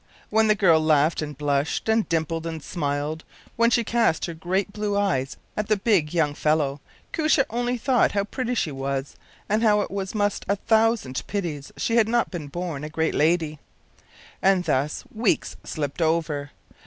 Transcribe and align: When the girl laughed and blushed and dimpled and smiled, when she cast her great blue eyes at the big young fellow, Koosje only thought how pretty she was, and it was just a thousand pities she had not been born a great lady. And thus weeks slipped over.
When 0.31 0.47
the 0.47 0.55
girl 0.55 0.81
laughed 0.81 1.21
and 1.21 1.37
blushed 1.37 1.87
and 1.87 2.09
dimpled 2.09 2.47
and 2.47 2.63
smiled, 2.63 3.23
when 3.55 3.69
she 3.69 3.83
cast 3.83 4.25
her 4.25 4.33
great 4.33 4.73
blue 4.73 4.97
eyes 4.97 5.37
at 5.55 5.67
the 5.67 5.77
big 5.77 6.11
young 6.11 6.33
fellow, 6.33 6.81
Koosje 7.13 7.43
only 7.51 7.77
thought 7.77 8.13
how 8.13 8.23
pretty 8.23 8.55
she 8.55 8.71
was, 8.71 9.15
and 9.47 9.63
it 9.63 9.91
was 9.91 10.13
just 10.13 10.43
a 10.49 10.55
thousand 10.55 11.21
pities 11.27 11.71
she 11.77 11.97
had 11.97 12.07
not 12.09 12.31
been 12.31 12.47
born 12.47 12.83
a 12.83 12.89
great 12.89 13.13
lady. 13.13 13.59
And 14.41 14.63
thus 14.63 15.03
weeks 15.13 15.55
slipped 15.63 16.01
over. 16.01 16.49